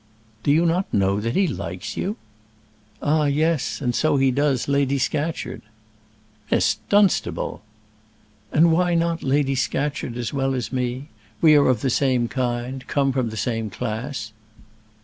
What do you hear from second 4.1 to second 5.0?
he does Lady